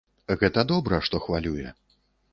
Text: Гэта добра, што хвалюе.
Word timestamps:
Гэта 0.43 0.63
добра, 0.71 1.01
што 1.09 1.23
хвалюе. 1.27 1.67